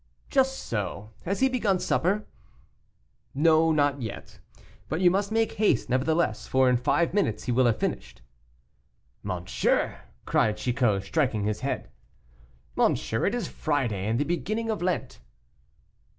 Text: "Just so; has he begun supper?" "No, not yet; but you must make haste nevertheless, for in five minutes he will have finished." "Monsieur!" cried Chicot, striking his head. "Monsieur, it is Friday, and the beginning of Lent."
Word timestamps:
"Just 0.31 0.61
so; 0.65 1.11
has 1.25 1.41
he 1.41 1.47
begun 1.47 1.77
supper?" 1.77 2.25
"No, 3.35 3.71
not 3.71 4.01
yet; 4.01 4.39
but 4.89 4.99
you 4.99 5.11
must 5.11 5.31
make 5.31 5.51
haste 5.57 5.89
nevertheless, 5.91 6.47
for 6.47 6.67
in 6.71 6.77
five 6.77 7.13
minutes 7.13 7.43
he 7.43 7.51
will 7.51 7.67
have 7.67 7.77
finished." 7.77 8.23
"Monsieur!" 9.21 9.99
cried 10.25 10.57
Chicot, 10.57 11.03
striking 11.03 11.43
his 11.43 11.59
head. 11.59 11.87
"Monsieur, 12.75 13.27
it 13.27 13.35
is 13.35 13.47
Friday, 13.47 14.07
and 14.07 14.19
the 14.19 14.23
beginning 14.23 14.71
of 14.71 14.81
Lent." 14.81 15.19